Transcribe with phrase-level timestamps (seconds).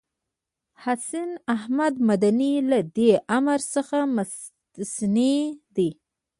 [0.83, 5.37] حسين احمد مدني له دې امر څخه مستثنی
[5.75, 5.89] دی.